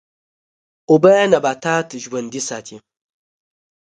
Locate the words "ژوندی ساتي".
2.03-2.77